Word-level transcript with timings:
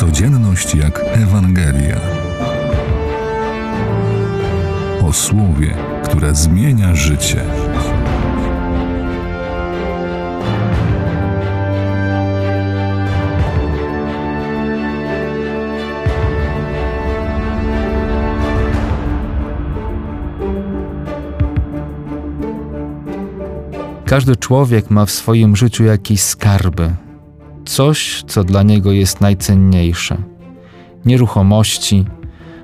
Codzienność 0.00 0.74
jak 0.74 1.00
Ewangelia. 1.04 2.00
O 5.02 5.12
słowie, 5.12 5.74
które 6.04 6.34
zmienia 6.34 6.94
życie. 6.94 7.44
Każdy 24.06 24.36
człowiek 24.36 24.90
ma 24.90 25.06
w 25.06 25.10
swoim 25.10 25.56
życiu 25.56 25.84
jakieś 25.84 26.20
skarby, 26.22 26.90
coś, 27.64 28.24
co 28.26 28.44
dla 28.44 28.62
niego 28.62 28.92
jest 28.92 29.20
najcenniejsze. 29.20 30.16
Nieruchomości, 31.04 32.04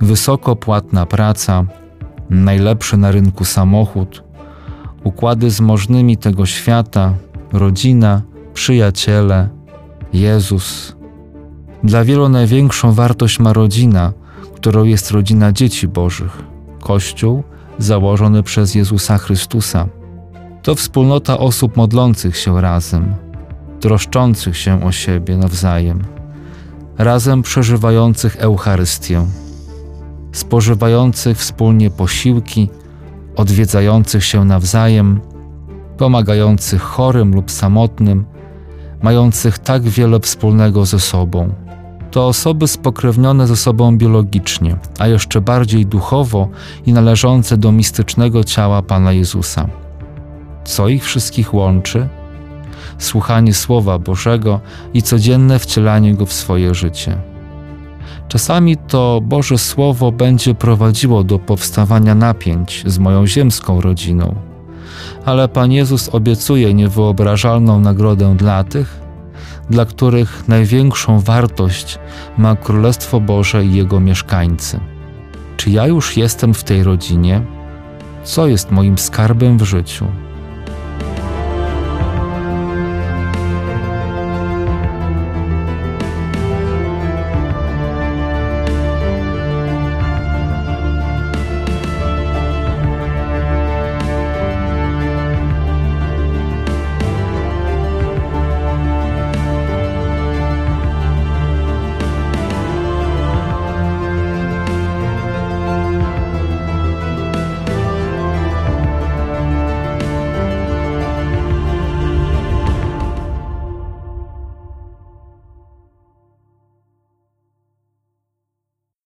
wysoko 0.00 0.56
płatna 0.56 1.06
praca, 1.06 1.64
najlepszy 2.30 2.96
na 2.96 3.10
rynku 3.10 3.44
samochód, 3.44 4.24
układy 5.04 5.50
z 5.50 5.60
możnymi 5.60 6.16
tego 6.16 6.46
świata, 6.46 7.14
rodzina, 7.52 8.22
przyjaciele, 8.54 9.48
Jezus. 10.12 10.96
Dla 11.84 12.04
wielu 12.04 12.28
największą 12.28 12.92
wartość 12.92 13.38
ma 13.38 13.52
rodzina, 13.52 14.12
którą 14.54 14.84
jest 14.84 15.10
rodzina 15.10 15.52
dzieci 15.52 15.88
Bożych, 15.88 16.42
Kościół 16.80 17.42
założony 17.78 18.42
przez 18.42 18.74
Jezusa 18.74 19.18
Chrystusa. 19.18 19.88
To 20.62 20.74
wspólnota 20.74 21.38
osób 21.38 21.76
modlących 21.76 22.36
się 22.36 22.60
razem, 22.60 23.14
troszczących 23.80 24.56
się 24.56 24.84
o 24.84 24.92
siebie 24.92 25.36
nawzajem, 25.36 26.04
razem 26.98 27.42
przeżywających 27.42 28.36
Eucharystię, 28.36 29.26
spożywających 30.32 31.38
wspólnie 31.38 31.90
posiłki, 31.90 32.68
odwiedzających 33.36 34.24
się 34.24 34.44
nawzajem, 34.44 35.20
pomagających 35.98 36.82
chorym 36.82 37.34
lub 37.34 37.50
samotnym, 37.50 38.24
mających 39.02 39.58
tak 39.58 39.82
wiele 39.82 40.20
wspólnego 40.20 40.86
ze 40.86 41.00
sobą. 41.00 41.54
To 42.10 42.26
osoby 42.26 42.68
spokrewnione 42.68 43.46
ze 43.46 43.56
sobą 43.56 43.98
biologicznie, 43.98 44.76
a 44.98 45.06
jeszcze 45.06 45.40
bardziej 45.40 45.86
duchowo 45.86 46.48
i 46.86 46.92
należące 46.92 47.56
do 47.56 47.72
mistycznego 47.72 48.44
ciała 48.44 48.82
Pana 48.82 49.12
Jezusa. 49.12 49.68
Co 50.64 50.88
ich 50.88 51.04
wszystkich 51.04 51.54
łączy? 51.54 52.08
Słuchanie 52.98 53.54
Słowa 53.54 53.98
Bożego 53.98 54.60
i 54.94 55.02
codzienne 55.02 55.58
wcielanie 55.58 56.14
go 56.14 56.26
w 56.26 56.32
swoje 56.32 56.74
życie. 56.74 57.18
Czasami 58.28 58.76
to 58.76 59.20
Boże 59.24 59.58
Słowo 59.58 60.12
będzie 60.12 60.54
prowadziło 60.54 61.24
do 61.24 61.38
powstawania 61.38 62.14
napięć 62.14 62.82
z 62.86 62.98
moją 62.98 63.26
ziemską 63.26 63.80
rodziną, 63.80 64.34
ale 65.24 65.48
Pan 65.48 65.72
Jezus 65.72 66.08
obiecuje 66.08 66.74
niewyobrażalną 66.74 67.80
nagrodę 67.80 68.34
dla 68.36 68.64
tych, 68.64 69.00
dla 69.70 69.84
których 69.84 70.48
największą 70.48 71.20
wartość 71.20 71.98
ma 72.38 72.56
Królestwo 72.56 73.20
Boże 73.20 73.64
i 73.64 73.74
Jego 73.74 74.00
mieszkańcy. 74.00 74.80
Czy 75.56 75.70
ja 75.70 75.86
już 75.86 76.16
jestem 76.16 76.54
w 76.54 76.64
tej 76.64 76.82
rodzinie? 76.82 77.42
Co 78.24 78.46
jest 78.46 78.70
moim 78.70 78.98
skarbem 78.98 79.58
w 79.58 79.62
życiu? 79.62 80.06